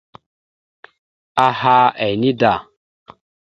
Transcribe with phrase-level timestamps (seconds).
[1.47, 2.53] Aha ene da.